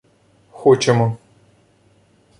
—Хочемо. 0.57 1.07